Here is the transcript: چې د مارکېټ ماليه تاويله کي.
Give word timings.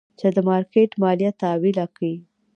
چې 0.19 0.27
د 0.35 0.37
مارکېټ 0.49 0.91
ماليه 1.01 1.31
تاويله 1.41 1.85
کي. 1.97 2.13